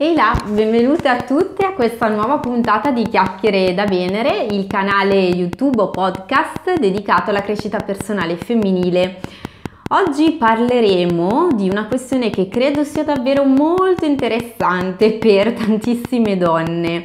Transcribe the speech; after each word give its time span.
Ehi 0.00 0.14
là, 0.14 0.32
benvenute 0.46 1.08
a 1.08 1.22
tutte 1.22 1.66
a 1.66 1.72
questa 1.72 2.06
nuova 2.06 2.38
puntata 2.38 2.92
di 2.92 3.02
Chiacchiere 3.02 3.74
da 3.74 3.84
Venere, 3.84 4.46
il 4.48 4.68
canale 4.68 5.16
YouTube 5.16 5.82
o 5.82 5.90
podcast 5.90 6.78
dedicato 6.78 7.30
alla 7.30 7.42
crescita 7.42 7.78
personale 7.80 8.36
femminile. 8.36 9.18
Oggi 9.88 10.36
parleremo 10.38 11.48
di 11.52 11.68
una 11.68 11.88
questione 11.88 12.30
che 12.30 12.46
credo 12.46 12.84
sia 12.84 13.02
davvero 13.02 13.42
molto 13.42 14.04
interessante 14.04 15.14
per 15.14 15.54
tantissime 15.54 16.36
donne 16.36 17.02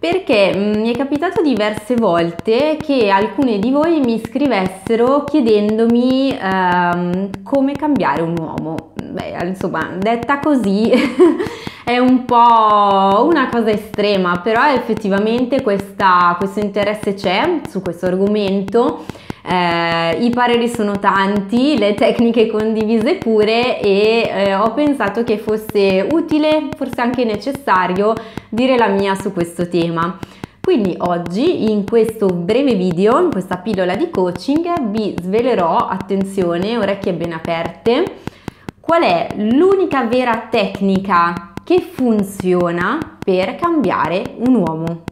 perché 0.00 0.54
mm, 0.56 0.80
mi 0.80 0.90
è 0.90 0.96
capitato 0.96 1.42
diverse 1.42 1.94
volte 1.94 2.78
che 2.82 3.10
alcune 3.10 3.58
di 3.58 3.70
voi 3.70 4.00
mi 4.00 4.18
scrivessero 4.18 5.24
chiedendomi 5.24 6.38
ehm, 6.40 7.42
come 7.42 7.72
cambiare 7.72 8.22
un 8.22 8.34
uomo. 8.38 8.92
Beh, 8.94 9.36
insomma, 9.44 9.90
detta 9.98 10.38
così 10.38 10.90
è 11.84 11.98
un 11.98 12.24
po' 12.24 13.26
una 13.26 13.50
cosa 13.50 13.70
estrema, 13.70 14.40
però 14.40 14.72
effettivamente 14.72 15.60
questa, 15.60 16.34
questo 16.38 16.60
interesse 16.60 17.12
c'è 17.12 17.60
su 17.68 17.82
questo 17.82 18.06
argomento. 18.06 19.04
Eh, 19.42 20.18
I 20.24 20.30
pareri 20.30 20.68
sono 20.68 20.98
tanti, 20.98 21.78
le 21.78 21.94
tecniche 21.94 22.46
condivise 22.46 23.16
pure 23.16 23.80
e 23.80 24.30
eh, 24.32 24.54
ho 24.54 24.72
pensato 24.74 25.24
che 25.24 25.38
fosse 25.38 26.06
utile, 26.10 26.68
forse 26.76 27.00
anche 27.00 27.24
necessario, 27.24 28.12
dire 28.48 28.76
la 28.76 28.88
mia 28.88 29.14
su 29.14 29.32
questo 29.32 29.68
tema. 29.68 30.18
Quindi 30.60 30.94
oggi 30.98 31.70
in 31.70 31.86
questo 31.86 32.26
breve 32.26 32.74
video, 32.74 33.18
in 33.18 33.30
questa 33.30 33.56
pillola 33.56 33.96
di 33.96 34.10
coaching, 34.10 34.90
vi 34.90 35.14
svelerò, 35.20 35.76
attenzione, 35.76 36.76
orecchie 36.76 37.14
ben 37.14 37.32
aperte, 37.32 38.04
qual 38.78 39.02
è 39.02 39.28
l'unica 39.36 40.04
vera 40.04 40.48
tecnica 40.50 41.54
che 41.64 41.80
funziona 41.80 43.18
per 43.24 43.56
cambiare 43.56 44.22
un 44.36 44.54
uomo. 44.54 45.04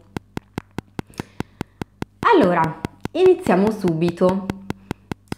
Allora, 2.35 2.81
iniziamo 3.13 3.71
subito. 3.71 4.47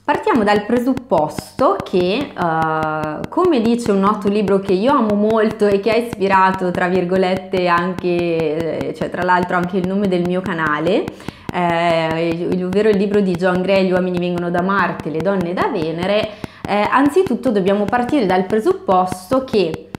Partiamo 0.03 0.43
dal 0.43 0.65
presupposto 0.67 1.77
che, 1.85 2.33
uh, 2.37 3.29
come 3.29 3.61
dice 3.61 3.93
un 3.93 4.01
noto 4.01 4.29
libro 4.29 4.59
che 4.59 4.73
io 4.73 4.93
amo 4.93 5.15
molto 5.15 5.69
e 5.69 5.79
che 5.79 5.91
ha 5.93 5.97
ispirato, 5.97 6.73
tra 6.73 6.89
virgolette, 6.89 7.69
anche, 7.69 8.89
eh, 8.89 8.95
cioè 8.95 9.09
tra 9.09 9.23
l'altro 9.23 9.57
anche 9.57 9.77
il 9.77 9.87
nome 9.87 10.09
del 10.09 10.27
mio 10.27 10.41
canale, 10.41 11.05
eh, 11.53 12.49
ovvero 12.65 12.89
il 12.89 12.97
libro 12.97 13.21
di 13.21 13.37
John 13.37 13.63
Gray, 13.63 13.87
Gli 13.87 13.93
uomini 13.93 14.19
vengono 14.19 14.51
da 14.51 14.63
Marte, 14.63 15.11
le 15.11 15.21
donne 15.21 15.53
da 15.53 15.69
Venere, 15.69 16.31
eh, 16.67 16.89
anzitutto 16.91 17.53
dobbiamo 17.53 17.85
partire 17.85 18.27
dal 18.27 18.47
presupposto 18.47 19.45
che 19.45 19.91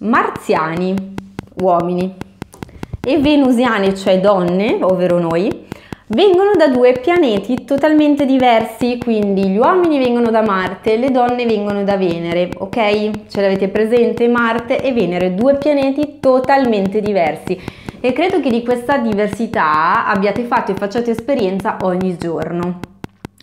marziani, 0.00 1.14
uomini, 1.62 2.14
e 3.00 3.18
venusiani, 3.18 3.96
cioè 3.96 4.20
donne, 4.20 4.76
ovvero 4.82 5.18
noi, 5.18 5.67
vengono 6.08 6.52
da 6.56 6.68
due 6.68 6.92
pianeti 6.92 7.64
totalmente 7.64 8.24
diversi, 8.24 8.98
quindi 8.98 9.48
gli 9.48 9.58
uomini 9.58 9.98
vengono 9.98 10.30
da 10.30 10.42
Marte, 10.42 10.96
le 10.96 11.10
donne 11.10 11.44
vengono 11.44 11.84
da 11.84 11.96
Venere, 11.96 12.50
ok? 12.56 13.28
Ce 13.28 13.40
l'avete 13.40 13.68
presente? 13.68 14.26
Marte 14.28 14.80
e 14.80 14.92
Venere, 14.92 15.34
due 15.34 15.56
pianeti 15.56 16.18
totalmente 16.20 17.00
diversi 17.00 17.60
e 18.00 18.12
credo 18.12 18.40
che 18.40 18.50
di 18.50 18.62
questa 18.62 18.98
diversità 18.98 20.06
abbiate 20.06 20.44
fatto 20.44 20.70
e 20.70 20.76
facciate 20.76 21.10
esperienza 21.10 21.76
ogni 21.82 22.16
giorno. 22.16 22.80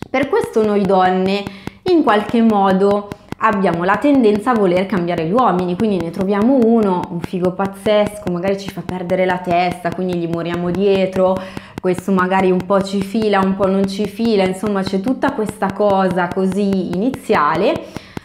Per 0.09 0.29
questo 0.29 0.65
noi 0.65 0.81
donne 0.83 1.43
in 1.83 2.03
qualche 2.03 2.41
modo 2.41 3.09
abbiamo 3.39 3.83
la 3.83 3.97
tendenza 3.97 4.51
a 4.51 4.55
voler 4.55 4.85
cambiare 4.87 5.25
gli 5.25 5.31
uomini, 5.31 5.75
quindi 5.75 5.97
ne 5.97 6.09
troviamo 6.09 6.57
uno, 6.63 7.01
un 7.11 7.19
figo 7.19 7.51
pazzesco, 7.51 8.31
magari 8.31 8.57
ci 8.57 8.71
fa 8.71 8.81
perdere 8.83 9.25
la 9.25 9.37
testa, 9.37 9.93
quindi 9.93 10.17
gli 10.17 10.27
moriamo 10.27 10.71
dietro, 10.71 11.37
questo 11.85 12.11
magari 12.11 12.49
un 12.49 12.65
po' 12.65 12.81
ci 12.81 12.99
fila, 12.99 13.41
un 13.41 13.55
po' 13.55 13.67
non 13.67 13.87
ci 13.87 14.07
fila, 14.07 14.43
insomma 14.43 14.81
c'è 14.81 15.01
tutta 15.01 15.33
questa 15.33 15.71
cosa 15.71 16.27
così 16.29 16.95
iniziale. 16.95 17.79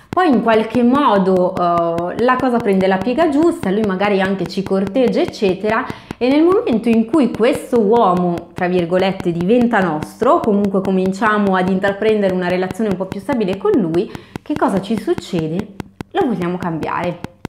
Poi 0.08 0.30
in 0.30 0.42
qualche 0.42 0.82
modo 0.82 1.52
uh, 1.52 2.14
la 2.16 2.36
cosa 2.40 2.56
prende 2.56 2.86
la 2.86 2.96
piega 2.96 3.28
giusta, 3.28 3.70
lui 3.70 3.82
magari 3.82 4.22
anche 4.22 4.46
ci 4.46 4.62
corteggia, 4.62 5.20
eccetera, 5.20 5.84
e 6.16 6.28
nel 6.30 6.42
momento 6.42 6.88
in 6.88 7.04
cui 7.04 7.30
questo 7.30 7.78
uomo, 7.82 8.48
tra 8.54 8.66
virgolette, 8.66 9.30
diventa 9.30 9.80
nostro, 9.80 10.40
comunque 10.40 10.80
cominciamo 10.80 11.54
ad 11.54 11.68
intraprendere 11.68 12.32
una 12.32 12.48
relazione 12.48 12.88
un 12.88 12.96
po' 12.96 13.04
più 13.04 13.20
stabile 13.20 13.58
con 13.58 13.72
lui, 13.72 14.10
che 14.40 14.54
cosa 14.56 14.80
ci 14.80 14.98
succede? 14.98 15.74
Lo 16.12 16.26
vogliamo 16.26 16.56
cambiare. 16.56 17.39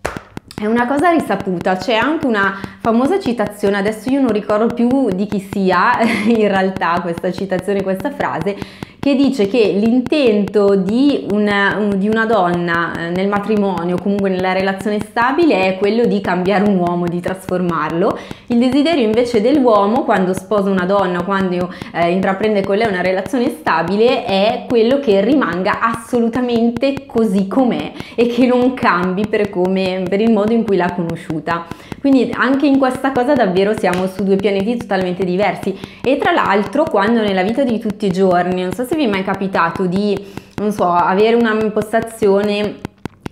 È 0.62 0.68
una 0.68 0.86
cosa 0.86 1.10
risaputa, 1.10 1.76
c'è 1.76 1.96
anche 1.96 2.28
una 2.28 2.56
famosa 2.82 3.20
citazione, 3.20 3.80
adesso 3.80 4.12
io 4.12 4.22
non 4.22 4.32
ricordo 4.32 4.68
più 4.68 5.10
di 5.10 5.26
chi 5.26 5.40
sia 5.40 6.00
in 6.28 6.48
realtà 6.48 7.00
questa 7.02 7.32
citazione, 7.32 7.82
questa 7.82 8.12
frase, 8.12 8.56
che 9.02 9.16
dice 9.16 9.48
che 9.48 9.80
l'intento 9.84 10.76
di 10.76 11.26
una, 11.32 11.88
di 11.96 12.08
una 12.08 12.28
donna 12.28 12.94
eh, 12.94 13.10
nel 13.10 13.28
matrimonio, 13.28 13.98
comunque 13.98 14.30
nella 14.30 14.54
relazione 14.54 15.00
stabile, 15.00 15.64
è 15.64 15.78
quello 15.80 16.06
di 16.06 16.22
cambiare 16.22 16.70
un 16.70 16.78
uomo, 16.78 17.08
di 17.08 17.20
trasformarlo. 17.20 18.16
Il 18.46 18.60
desiderio 18.60 19.04
invece 19.04 19.42
dell'uomo, 19.42 20.04
quando 20.04 20.36
sposa 20.36 20.70
una 20.70 20.86
donna, 20.86 21.24
quando 21.24 21.74
eh, 21.96 22.12
intraprende 22.12 22.62
con 22.62 22.78
lei 22.78 22.88
una 22.88 23.02
relazione 23.02 23.50
stabile, 23.50 24.24
è 24.24 24.66
quello 24.70 25.00
che 25.00 25.20
rimanga 25.22 25.80
assolutamente 25.82 27.08
così 27.08 27.48
com'è 27.48 27.94
e 28.14 28.28
che 28.28 28.46
non 28.46 28.76
cambi 28.76 29.26
per, 29.26 29.50
come, 29.50 30.04
per 30.08 30.22
il 30.22 30.32
modo 30.32 30.54
in 30.54 30.64
cui 30.64 30.78
l'ha 30.78 30.94
conosciuta. 30.94 31.66
Quindi 32.02 32.34
anche 32.36 32.66
in 32.66 32.80
questa 32.80 33.12
cosa 33.12 33.36
davvero 33.36 33.78
siamo 33.78 34.08
su 34.08 34.24
due 34.24 34.36
pianeti 34.36 34.76
totalmente 34.76 35.24
diversi 35.24 35.78
e 36.04 36.18
tra 36.18 36.32
l'altro 36.32 36.84
quando 36.84 37.22
nella 37.22 37.44
vita 37.44 37.64
di 37.64 37.78
tutti 37.78 38.08
i 38.08 38.12
giorni, 38.12 38.64
non 38.64 38.74
so 38.74 38.84
se 38.86 38.96
vi 38.96 39.06
è 39.06 39.08
mai 39.08 39.24
capitato 39.24 39.86
di, 39.86 40.18
non 40.56 40.72
so, 40.72 40.90
avere 40.90 41.36
una 41.36 41.54
impostazione 41.54 42.80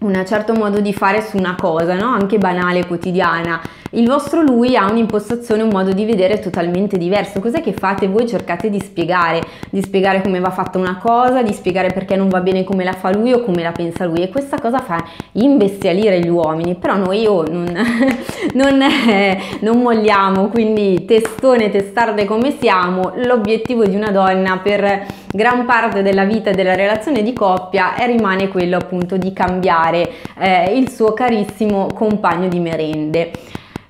un 0.01 0.23
certo 0.25 0.53
modo 0.53 0.79
di 0.79 0.93
fare 0.93 1.21
su 1.21 1.37
una 1.37 1.55
cosa, 1.59 1.95
no? 1.95 2.13
anche 2.13 2.37
banale, 2.37 2.85
quotidiana. 2.85 3.59
Il 3.91 4.07
vostro 4.07 4.41
lui 4.41 4.75
ha 4.75 4.89
un'impostazione, 4.89 5.63
un 5.63 5.69
modo 5.69 5.93
di 5.93 6.05
vedere 6.05 6.39
totalmente 6.39 6.97
diverso. 6.97 7.39
Cos'è 7.39 7.61
che 7.61 7.73
fate 7.73 8.07
voi? 8.07 8.27
Cercate 8.27 8.69
di 8.69 8.79
spiegare, 8.79 9.41
di 9.71 9.81
spiegare 9.81 10.21
come 10.21 10.39
va 10.39 10.51
fatta 10.51 10.77
una 10.77 10.97
cosa, 10.97 11.41
di 11.41 11.53
spiegare 11.53 11.91
perché 11.91 12.15
non 12.15 12.29
va 12.29 12.41
bene 12.41 12.63
come 12.63 12.83
la 12.83 12.93
fa 12.93 13.11
lui 13.11 13.33
o 13.33 13.43
come 13.43 13.63
la 13.63 13.71
pensa 13.71 14.05
lui. 14.05 14.21
E 14.21 14.29
questa 14.29 14.59
cosa 14.59 14.79
fa 14.79 15.03
imbestialire 15.33 16.19
gli 16.19 16.29
uomini, 16.29 16.75
però 16.75 16.97
noi 16.97 17.25
oh, 17.25 17.43
non, 17.49 17.65
non, 18.53 18.81
eh, 18.81 19.39
non 19.61 19.81
molliamo, 19.81 20.49
quindi 20.49 21.05
testone, 21.05 21.71
testarde 21.71 22.25
come 22.25 22.55
siamo, 22.59 23.13
l'obiettivo 23.15 23.85
di 23.85 23.95
una 23.95 24.11
donna 24.11 24.57
per 24.57 25.05
gran 25.31 25.65
parte 25.65 26.01
della 26.01 26.25
vita 26.25 26.49
e 26.49 26.53
della 26.53 26.75
relazione 26.75 27.21
di 27.21 27.33
coppia 27.33 27.95
e 27.95 28.07
rimane 28.07 28.47
quello 28.47 28.77
appunto 28.77 29.17
di 29.17 29.31
cambiare 29.31 30.09
eh, 30.37 30.75
il 30.75 30.89
suo 30.89 31.13
carissimo 31.13 31.87
compagno 31.93 32.47
di 32.47 32.59
merende. 32.59 33.31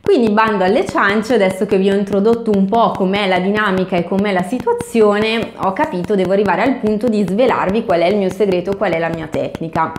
Quindi 0.10 0.32
bando 0.32 0.64
alle 0.64 0.88
ciance, 0.88 1.36
adesso 1.36 1.68
che 1.68 1.78
vi 1.78 1.92
ho 1.92 1.94
introdotto 1.94 2.50
un 2.50 2.66
po' 2.66 2.90
com'è 2.98 3.28
la 3.28 3.38
dinamica 3.38 3.96
e 3.96 4.06
com'è 4.06 4.32
la 4.32 4.42
situazione, 4.42 5.52
ho 5.58 5.72
capito, 5.72 6.16
devo 6.16 6.32
arrivare 6.32 6.64
al 6.64 6.78
punto 6.78 7.08
di 7.08 7.24
svelarvi 7.28 7.86
qual 7.86 8.00
è 8.00 8.08
il 8.08 8.18
mio 8.18 8.32
segreto, 8.32 8.76
qual 8.76 8.94
è 8.94 8.98
la 8.98 9.10
mia 9.10 9.28
tecnica. 9.28 9.94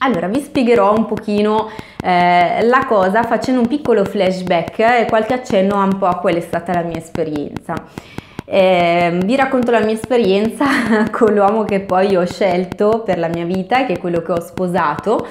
Allora, 0.00 0.26
vi 0.26 0.42
spiegherò 0.42 0.92
un 0.94 1.06
pochino 1.06 1.70
eh, 2.02 2.66
la 2.66 2.84
cosa 2.86 3.22
facendo 3.22 3.62
un 3.62 3.66
piccolo 3.66 4.04
flashback 4.04 4.78
e 4.80 5.06
qualche 5.08 5.32
accenno 5.32 5.82
un 5.82 5.96
po' 5.96 6.04
a 6.04 6.18
qual 6.18 6.34
è 6.34 6.40
stata 6.40 6.74
la 6.74 6.82
mia 6.82 6.98
esperienza. 6.98 7.82
Eh, 8.44 9.20
vi 9.24 9.36
racconto 9.36 9.70
la 9.70 9.80
mia 9.80 9.94
esperienza 9.94 10.66
con 11.10 11.32
l'uomo 11.32 11.64
che 11.64 11.80
poi 11.80 12.14
ho 12.14 12.26
scelto 12.26 13.00
per 13.02 13.18
la 13.18 13.28
mia 13.28 13.46
vita, 13.46 13.86
che 13.86 13.94
è 13.94 13.98
quello 13.98 14.20
che 14.20 14.32
ho 14.32 14.40
sposato 14.40 15.26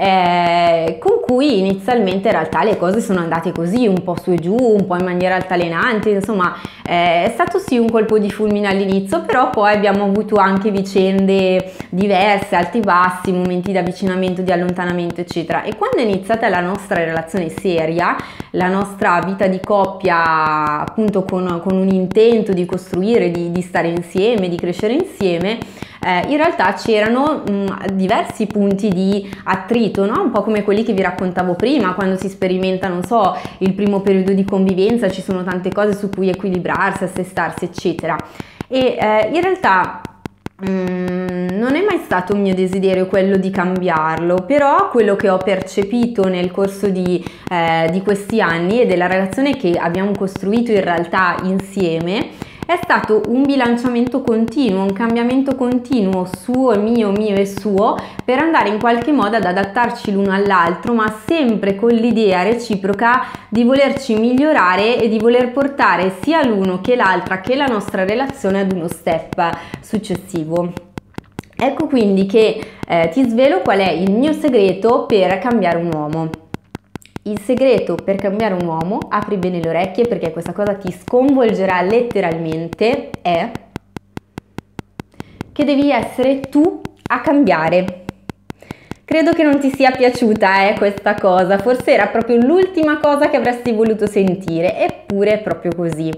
eh, 0.00 0.96
con 1.00 1.18
cui 1.26 1.58
inizialmente 1.58 2.28
in 2.28 2.34
realtà 2.34 2.62
le 2.62 2.76
cose 2.76 3.00
sono 3.00 3.18
andate 3.18 3.50
così, 3.50 3.88
un 3.88 4.04
po' 4.04 4.16
su 4.22 4.30
e 4.30 4.36
giù, 4.36 4.54
un 4.54 4.86
po' 4.86 4.96
in 4.96 5.04
maniera 5.04 5.34
altalenante, 5.34 6.10
insomma 6.10 6.54
eh, 6.86 7.24
è 7.24 7.30
stato 7.34 7.58
sì 7.58 7.78
un 7.78 7.90
colpo 7.90 8.16
di 8.20 8.30
fulmine 8.30 8.68
all'inizio, 8.68 9.22
però 9.22 9.50
poi 9.50 9.74
abbiamo 9.74 10.04
avuto 10.04 10.36
anche 10.36 10.70
vicende 10.70 11.72
diverse, 11.88 12.54
alti 12.54 12.78
e 12.78 12.82
bassi, 12.82 13.32
momenti 13.32 13.72
di 13.72 13.78
avvicinamento, 13.78 14.40
di 14.42 14.52
allontanamento, 14.52 15.20
eccetera. 15.20 15.64
E 15.64 15.74
quando 15.74 15.96
è 15.96 16.02
iniziata 16.02 16.48
la 16.48 16.60
nostra 16.60 17.02
relazione 17.02 17.48
seria, 17.48 18.16
la 18.52 18.68
nostra 18.68 19.20
vita 19.26 19.48
di 19.48 19.58
coppia 19.58 20.80
appunto 20.80 21.24
con, 21.24 21.60
con 21.60 21.76
un 21.76 21.88
intento 21.88 22.52
di 22.52 22.64
costruire, 22.66 23.32
di, 23.32 23.50
di 23.50 23.62
stare 23.62 23.88
insieme, 23.88 24.48
di 24.48 24.56
crescere 24.56 24.92
insieme, 24.92 25.58
eh, 26.08 26.24
in 26.28 26.38
realtà 26.38 26.72
c'erano 26.72 27.42
mh, 27.46 27.92
diversi 27.92 28.46
punti 28.46 28.88
di 28.88 29.28
attrito, 29.44 30.06
no? 30.06 30.22
un 30.22 30.30
po' 30.30 30.42
come 30.42 30.62
quelli 30.62 30.82
che 30.82 30.94
vi 30.94 31.02
raccontavo 31.02 31.54
prima, 31.54 31.92
quando 31.92 32.16
si 32.16 32.30
sperimenta, 32.30 32.88
non 32.88 33.04
so, 33.04 33.36
il 33.58 33.74
primo 33.74 34.00
periodo 34.00 34.32
di 34.32 34.44
convivenza, 34.44 35.10
ci 35.10 35.20
sono 35.20 35.44
tante 35.44 35.70
cose 35.70 35.94
su 35.94 36.08
cui 36.08 36.30
equilibrarsi, 36.30 37.04
assestarsi, 37.04 37.66
eccetera. 37.66 38.16
E 38.68 38.96
eh, 38.98 39.30
in 39.32 39.40
realtà 39.42 40.00
Mm, 40.68 41.50
non 41.50 41.76
è 41.76 41.84
mai 41.84 42.00
stato 42.02 42.34
un 42.34 42.40
mio 42.40 42.52
desiderio 42.52 43.06
quello 43.06 43.36
di 43.36 43.48
cambiarlo, 43.48 44.42
però 44.44 44.88
quello 44.88 45.14
che 45.14 45.28
ho 45.28 45.36
percepito 45.36 46.26
nel 46.26 46.50
corso 46.50 46.88
di, 46.88 47.24
eh, 47.48 47.88
di 47.92 48.02
questi 48.02 48.40
anni 48.40 48.80
e 48.80 48.86
della 48.86 49.06
relazione 49.06 49.56
che 49.56 49.78
abbiamo 49.78 50.10
costruito 50.18 50.72
in 50.72 50.82
realtà 50.82 51.36
insieme 51.44 52.30
è 52.68 52.78
stato 52.82 53.22
un 53.28 53.44
bilanciamento 53.44 54.20
continuo, 54.20 54.82
un 54.82 54.92
cambiamento 54.92 55.54
continuo 55.54 56.26
suo, 56.26 56.78
mio, 56.78 57.10
mio 57.12 57.34
e 57.34 57.46
suo 57.46 57.96
per 58.22 58.40
andare 58.40 58.68
in 58.68 58.78
qualche 58.78 59.10
modo 59.10 59.36
ad 59.36 59.46
adattarci 59.46 60.12
l'uno 60.12 60.34
all'altro, 60.34 60.92
ma 60.92 61.10
sempre 61.26 61.76
con 61.76 61.88
l'idea 61.88 62.42
reciproca 62.42 63.24
di 63.48 63.64
volerci 63.64 64.16
migliorare 64.16 65.00
e 65.00 65.08
di 65.08 65.18
voler 65.18 65.50
portare 65.50 66.12
sia 66.20 66.44
l'uno 66.44 66.82
che 66.82 66.94
l'altra 66.94 67.40
che 67.40 67.56
la 67.56 67.64
nostra 67.64 68.04
relazione 68.04 68.60
ad 68.60 68.72
uno 68.72 68.88
step 68.88 69.50
successivo. 69.80 70.70
Ecco 71.56 71.86
quindi 71.86 72.26
che 72.26 72.60
eh, 72.86 73.08
ti 73.10 73.26
svelo 73.26 73.60
qual 73.60 73.78
è 73.78 73.90
il 73.92 74.10
mio 74.10 74.34
segreto 74.34 75.06
per 75.06 75.38
cambiare 75.38 75.78
un 75.78 75.90
uomo. 75.90 76.47
Il 77.28 77.40
segreto 77.40 77.94
per 77.94 78.16
cambiare 78.16 78.54
un 78.54 78.64
uomo, 78.64 79.00
apri 79.10 79.36
bene 79.36 79.60
le 79.60 79.68
orecchie 79.68 80.06
perché 80.06 80.32
questa 80.32 80.54
cosa 80.54 80.76
ti 80.76 80.90
sconvolgerà 80.90 81.82
letteralmente, 81.82 83.10
è 83.20 83.50
che 85.52 85.64
devi 85.64 85.90
essere 85.90 86.40
tu 86.40 86.80
a 87.10 87.20
cambiare. 87.20 88.04
Credo 89.04 89.32
che 89.32 89.42
non 89.42 89.58
ti 89.58 89.70
sia 89.70 89.90
piaciuta 89.90 90.68
eh, 90.70 90.78
questa 90.78 91.12
cosa, 91.16 91.58
forse 91.58 91.92
era 91.92 92.06
proprio 92.06 92.36
l'ultima 92.36 92.98
cosa 92.98 93.28
che 93.28 93.36
avresti 93.36 93.72
voluto 93.72 94.06
sentire, 94.06 94.78
eppure 94.78 95.32
è 95.32 95.42
proprio 95.42 95.74
così. 95.76 96.10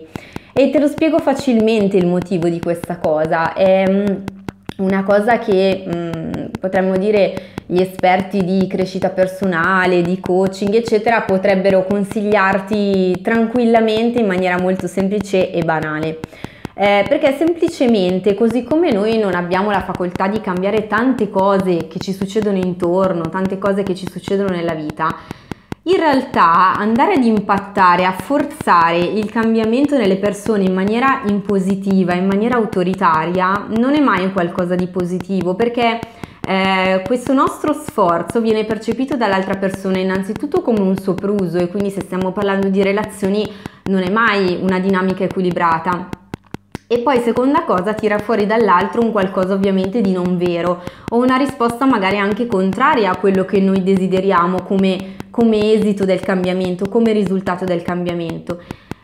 E 0.52 0.70
te 0.70 0.78
lo 0.78 0.86
spiego 0.86 1.18
facilmente 1.18 1.96
il 1.96 2.06
motivo 2.06 2.48
di 2.48 2.60
questa 2.60 2.98
cosa. 2.98 3.52
È 3.54 3.84
mm, 3.88 4.06
una 4.76 5.02
cosa 5.02 5.40
che 5.40 5.84
mm, 5.92 6.30
potremmo 6.60 6.96
dire 6.96 7.58
gli 7.70 7.80
esperti 7.80 8.44
di 8.44 8.66
crescita 8.66 9.10
personale, 9.10 10.02
di 10.02 10.18
coaching, 10.18 10.74
eccetera, 10.74 11.22
potrebbero 11.22 11.84
consigliarti 11.84 13.20
tranquillamente 13.22 14.18
in 14.18 14.26
maniera 14.26 14.58
molto 14.60 14.88
semplice 14.88 15.52
e 15.52 15.62
banale. 15.62 16.18
Eh, 16.74 17.04
perché 17.08 17.36
semplicemente, 17.36 18.34
così 18.34 18.64
come 18.64 18.90
noi 18.90 19.18
non 19.18 19.34
abbiamo 19.34 19.70
la 19.70 19.82
facoltà 19.82 20.26
di 20.26 20.40
cambiare 20.40 20.88
tante 20.88 21.30
cose 21.30 21.86
che 21.86 22.00
ci 22.00 22.12
succedono 22.12 22.56
intorno, 22.56 23.28
tante 23.28 23.56
cose 23.56 23.84
che 23.84 23.94
ci 23.94 24.08
succedono 24.10 24.48
nella 24.48 24.74
vita, 24.74 25.14
in 25.84 25.96
realtà 25.96 26.74
andare 26.74 27.14
ad 27.14 27.24
impattare, 27.24 28.04
a 28.04 28.12
forzare 28.12 28.98
il 28.98 29.30
cambiamento 29.30 29.96
nelle 29.96 30.16
persone 30.16 30.64
in 30.64 30.74
maniera 30.74 31.22
impositiva, 31.26 32.14
in 32.14 32.26
maniera 32.26 32.56
autoritaria, 32.56 33.66
non 33.76 33.94
è 33.94 34.00
mai 34.00 34.32
qualcosa 34.32 34.74
di 34.74 34.88
positivo 34.88 35.54
perché 35.54 36.00
eh, 36.46 37.02
questo 37.04 37.32
nostro 37.32 37.72
sforzo 37.72 38.40
viene 38.40 38.64
percepito 38.64 39.16
dall'altra 39.16 39.56
persona 39.56 39.98
innanzitutto 39.98 40.62
come 40.62 40.80
un 40.80 40.96
sopruso 40.96 41.58
e 41.58 41.68
quindi 41.68 41.90
se 41.90 42.00
stiamo 42.00 42.32
parlando 42.32 42.68
di 42.68 42.82
relazioni 42.82 43.48
non 43.84 44.02
è 44.02 44.10
mai 44.10 44.58
una 44.60 44.78
dinamica 44.78 45.24
equilibrata. 45.24 46.08
E 46.92 46.98
poi 46.98 47.20
seconda 47.20 47.62
cosa 47.62 47.94
tira 47.94 48.18
fuori 48.18 48.46
dall'altro 48.46 49.00
un 49.00 49.12
qualcosa 49.12 49.54
ovviamente 49.54 50.00
di 50.00 50.10
non 50.10 50.36
vero 50.36 50.82
o 51.10 51.18
una 51.18 51.36
risposta 51.36 51.84
magari 51.84 52.18
anche 52.18 52.46
contraria 52.46 53.12
a 53.12 53.16
quello 53.16 53.44
che 53.44 53.60
noi 53.60 53.84
desideriamo 53.84 54.62
come, 54.62 55.14
come 55.30 55.72
esito 55.72 56.04
del 56.04 56.18
cambiamento, 56.18 56.88
come 56.88 57.12
risultato 57.12 57.64
del 57.64 57.82
cambiamento. 57.82 58.60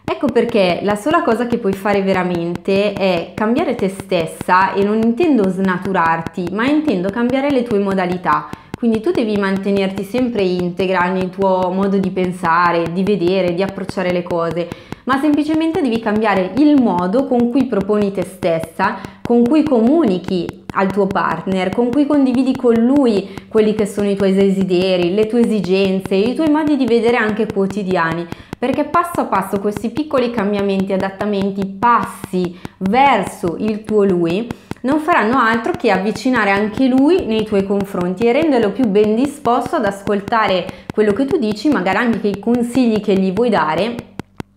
Ecco 0.08 0.28
perché 0.28 0.78
la 0.82 0.94
sola 0.94 1.22
cosa 1.22 1.48
che 1.48 1.58
puoi 1.58 1.72
fare 1.72 2.00
veramente 2.00 2.92
è 2.92 3.32
cambiare 3.34 3.74
te 3.74 3.88
stessa 3.88 4.72
e 4.72 4.84
non 4.84 5.02
intendo 5.02 5.48
snaturarti, 5.48 6.50
ma 6.52 6.64
intendo 6.64 7.10
cambiare 7.10 7.50
le 7.50 7.64
tue 7.64 7.80
modalità. 7.80 8.48
Quindi 8.78 9.00
tu 9.00 9.10
devi 9.10 9.36
mantenerti 9.36 10.04
sempre 10.04 10.42
integra 10.42 11.08
nel 11.08 11.30
tuo 11.30 11.72
modo 11.72 11.98
di 11.98 12.10
pensare, 12.10 12.92
di 12.92 13.02
vedere, 13.02 13.52
di 13.52 13.62
approcciare 13.62 14.12
le 14.12 14.22
cose, 14.22 14.68
ma 15.04 15.18
semplicemente 15.18 15.82
devi 15.82 15.98
cambiare 15.98 16.52
il 16.58 16.80
modo 16.80 17.26
con 17.26 17.50
cui 17.50 17.66
proponi 17.66 18.12
te 18.12 18.22
stessa, 18.22 18.98
con 19.22 19.42
cui 19.44 19.64
comunichi 19.64 20.65
al 20.76 20.92
tuo 20.92 21.06
partner, 21.06 21.70
con 21.70 21.90
cui 21.90 22.06
condividi 22.06 22.54
con 22.54 22.74
lui 22.74 23.34
quelli 23.48 23.74
che 23.74 23.86
sono 23.86 24.08
i 24.08 24.16
tuoi 24.16 24.34
desideri, 24.34 25.14
le 25.14 25.26
tue 25.26 25.40
esigenze, 25.40 26.14
i 26.14 26.34
tuoi 26.34 26.50
modi 26.50 26.76
di 26.76 26.86
vedere 26.86 27.16
anche 27.16 27.46
quotidiani 27.46 28.26
perché 28.58 28.84
passo 28.84 29.20
a 29.20 29.24
passo 29.26 29.60
questi 29.60 29.90
piccoli 29.90 30.30
cambiamenti, 30.30 30.92
adattamenti, 30.92 31.66
passi 31.66 32.58
verso 32.78 33.56
il 33.58 33.84
tuo 33.84 34.04
lui 34.04 34.48
non 34.82 35.00
faranno 35.00 35.38
altro 35.38 35.72
che 35.72 35.90
avvicinare 35.90 36.50
anche 36.50 36.86
lui 36.86 37.26
nei 37.26 37.44
tuoi 37.44 37.64
confronti 37.64 38.24
e 38.24 38.32
renderlo 38.32 38.70
più 38.70 38.86
ben 38.86 39.14
disposto 39.14 39.76
ad 39.76 39.84
ascoltare 39.84 40.66
quello 40.92 41.12
che 41.12 41.26
tu 41.26 41.38
dici, 41.38 41.68
magari 41.68 41.98
anche 41.98 42.28
i 42.28 42.38
consigli 42.38 43.00
che 43.00 43.14
gli 43.14 43.32
vuoi 43.32 43.50
dare 43.50 44.14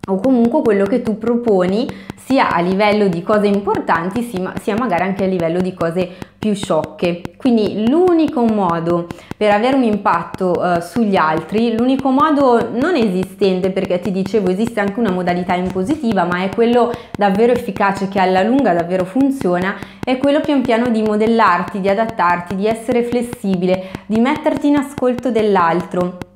o 0.10 0.20
comunque 0.20 0.62
quello 0.62 0.86
che 0.86 1.02
tu 1.02 1.18
proponi 1.18 1.88
sia 2.16 2.52
a 2.52 2.60
livello 2.60 3.08
di 3.08 3.24
cose 3.24 3.48
importanti 3.48 4.22
sia 4.22 4.76
magari 4.78 5.02
anche 5.02 5.24
a 5.24 5.28
livello 5.28 5.62
di 5.62 5.74
cose 5.74 6.08
più 6.38 6.54
sciocche. 6.54 7.22
Quindi 7.38 7.88
l'unico 7.88 8.44
modo 8.44 9.08
per 9.36 9.52
avere 9.52 9.76
un 9.76 9.84
impatto 9.84 10.52
uh, 10.52 10.80
sugli 10.80 11.16
altri, 11.16 11.76
l'unico 11.76 12.12
modo 12.12 12.70
non 12.72 12.96
esistente 12.96 13.72
perché 13.72 14.00
ti 14.00 14.12
dicevo 14.12 14.50
esiste 14.50 14.80
anche 14.80 15.00
una 15.00 15.12
modalità 15.12 15.56
impositiva 15.56 16.24
ma 16.24 16.44
è 16.44 16.50
quello 16.50 16.92
davvero 17.18 17.52
efficace 17.52 18.08
che 18.08 18.20
alla 18.20 18.44
lunga 18.44 18.74
davvero 18.74 19.06
funziona, 19.06 19.76
è 20.04 20.18
quello 20.18 20.40
pian 20.40 20.62
piano 20.62 20.90
di 20.90 21.02
modellarti, 21.02 21.82
di 21.82 21.90
adattarti, 21.90 22.56
di 22.56 22.68
essere 22.68 23.04
flessibile, 23.04 23.90
di 24.06 24.20
metterti 24.20 24.68
in 24.68 24.76
ascolto 24.76 25.32
dell'altro 25.32 26.29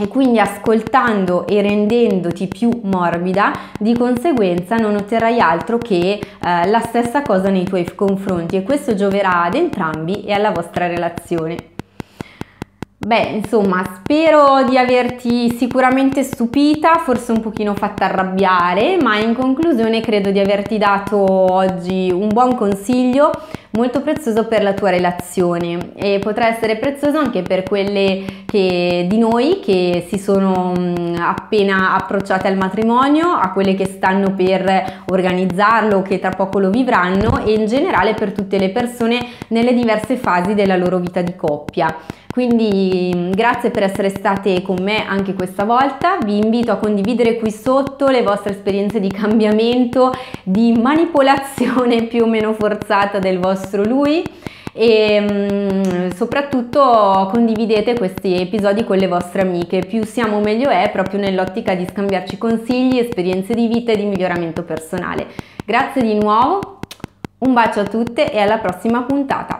e 0.00 0.08
quindi 0.08 0.40
ascoltando 0.40 1.46
e 1.46 1.60
rendendoti 1.60 2.48
più 2.48 2.70
morbida, 2.84 3.52
di 3.78 3.94
conseguenza 3.94 4.76
non 4.76 4.96
otterrai 4.96 5.38
altro 5.40 5.76
che 5.76 6.18
eh, 6.18 6.20
la 6.40 6.80
stessa 6.80 7.20
cosa 7.20 7.50
nei 7.50 7.64
tuoi 7.64 7.84
confronti 7.94 8.56
e 8.56 8.62
questo 8.62 8.94
gioverà 8.94 9.44
ad 9.44 9.54
entrambi 9.54 10.24
e 10.24 10.32
alla 10.32 10.52
vostra 10.52 10.86
relazione. 10.86 11.69
Beh, 13.02 13.30
insomma, 13.32 13.82
spero 13.96 14.62
di 14.68 14.76
averti 14.76 15.56
sicuramente 15.56 16.22
stupita, 16.22 16.96
forse 16.98 17.32
un 17.32 17.40
pochino 17.40 17.74
fatta 17.74 18.04
arrabbiare, 18.04 18.98
ma 19.00 19.16
in 19.16 19.32
conclusione 19.34 20.02
credo 20.02 20.30
di 20.30 20.38
averti 20.38 20.76
dato 20.76 21.16
oggi 21.18 22.10
un 22.10 22.28
buon 22.28 22.54
consiglio 22.54 23.30
molto 23.70 24.02
prezioso 24.02 24.46
per 24.46 24.62
la 24.62 24.74
tua 24.74 24.90
relazione 24.90 25.92
e 25.94 26.18
potrà 26.18 26.48
essere 26.48 26.76
prezioso 26.76 27.16
anche 27.16 27.40
per 27.40 27.62
quelle 27.62 28.24
che, 28.44 29.06
di 29.08 29.16
noi 29.16 29.60
che 29.60 30.06
si 30.06 30.18
sono 30.18 30.74
appena 31.18 31.94
approcciate 31.94 32.48
al 32.48 32.58
matrimonio, 32.58 33.30
a 33.30 33.50
quelle 33.52 33.74
che 33.74 33.86
stanno 33.86 34.34
per 34.34 35.04
organizzarlo, 35.06 36.02
che 36.02 36.18
tra 36.18 36.30
poco 36.30 36.58
lo 36.58 36.68
vivranno 36.68 37.42
e 37.46 37.54
in 37.54 37.64
generale 37.64 38.12
per 38.12 38.32
tutte 38.32 38.58
le 38.58 38.68
persone 38.68 39.26
nelle 39.48 39.72
diverse 39.72 40.16
fasi 40.16 40.52
della 40.52 40.76
loro 40.76 40.98
vita 40.98 41.22
di 41.22 41.34
coppia. 41.34 41.96
Quindi 42.30 42.89
mm, 43.14 43.30
grazie 43.32 43.70
per 43.70 43.82
essere 43.82 44.08
state 44.08 44.62
con 44.62 44.78
me 44.80 45.06
anche 45.06 45.34
questa 45.34 45.64
volta, 45.64 46.18
vi 46.24 46.38
invito 46.38 46.72
a 46.72 46.76
condividere 46.76 47.36
qui 47.36 47.50
sotto 47.50 48.08
le 48.08 48.22
vostre 48.22 48.52
esperienze 48.52 49.00
di 49.00 49.08
cambiamento, 49.08 50.12
di 50.42 50.72
manipolazione 50.72 52.04
più 52.08 52.24
o 52.24 52.26
meno 52.26 52.52
forzata 52.54 53.18
del 53.18 53.38
vostro 53.38 53.82
lui 53.82 54.22
e 54.72 55.20
mm, 55.20 56.10
soprattutto 56.10 57.28
condividete 57.32 57.94
questi 57.94 58.40
episodi 58.40 58.84
con 58.84 58.96
le 58.98 59.08
vostre 59.08 59.42
amiche, 59.42 59.80
più 59.80 60.04
siamo 60.04 60.40
meglio 60.40 60.70
è 60.70 60.90
proprio 60.92 61.20
nell'ottica 61.20 61.74
di 61.74 61.86
scambiarci 61.86 62.38
consigli, 62.38 62.98
esperienze 62.98 63.54
di 63.54 63.66
vita 63.66 63.92
e 63.92 63.96
di 63.96 64.04
miglioramento 64.04 64.62
personale. 64.62 65.26
Grazie 65.64 66.02
di 66.02 66.14
nuovo, 66.14 66.78
un 67.38 67.52
bacio 67.52 67.80
a 67.80 67.84
tutte 67.84 68.30
e 68.32 68.38
alla 68.38 68.58
prossima 68.58 69.02
puntata. 69.02 69.48